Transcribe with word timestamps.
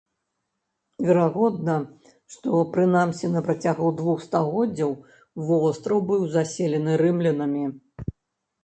Верагодна, 1.09 1.75
што 2.35 2.63
прынамсі 2.77 3.29
на 3.35 3.45
працягу 3.49 3.93
двух 4.01 4.17
стагоддзяў 4.27 4.91
востраў 5.53 5.99
быў 6.11 6.21
заселены 6.39 6.91
рымлянамі. 7.05 7.63